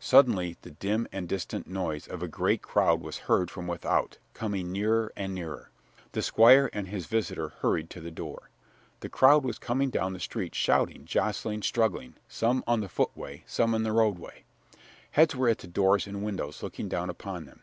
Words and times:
Suddenly 0.00 0.56
the 0.62 0.70
dim 0.70 1.06
and 1.12 1.28
distant 1.28 1.66
noise 1.66 2.06
of 2.08 2.22
a 2.22 2.26
great 2.26 2.62
crowd 2.62 3.02
was 3.02 3.18
heard 3.28 3.50
from 3.50 3.66
without, 3.66 4.16
coming 4.32 4.72
nearer 4.72 5.12
and 5.14 5.34
nearer. 5.34 5.68
The 6.12 6.22
Squire 6.22 6.70
and 6.72 6.88
his 6.88 7.04
visitor 7.04 7.50
hurried 7.60 7.90
to 7.90 8.00
the 8.00 8.10
door. 8.10 8.48
The 9.00 9.10
crowd 9.10 9.44
was 9.44 9.58
coming 9.58 9.90
down 9.90 10.14
the 10.14 10.20
street 10.20 10.54
shouting, 10.54 11.04
jostling, 11.04 11.60
struggling, 11.64 12.14
some 12.30 12.64
on 12.66 12.80
the 12.80 12.88
footway, 12.88 13.44
some 13.46 13.74
in 13.74 13.82
the 13.82 13.92
roadway. 13.92 14.44
Heads 15.10 15.36
were 15.36 15.50
at 15.50 15.58
the 15.58 15.66
doors 15.66 16.06
and 16.06 16.22
windows, 16.24 16.62
looking 16.62 16.88
down 16.88 17.10
upon 17.10 17.44
them. 17.44 17.60